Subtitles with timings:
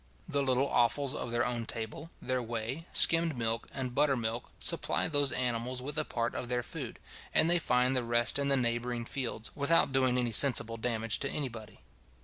[0.27, 5.07] The little offals of their own table, their whey, skimmed milk, and butter milk, supply
[5.07, 6.97] those animals with a part of their food,
[7.35, 11.29] and they find the rest in the neighbouring fields, without doing any sensible damage to
[11.29, 11.81] any body.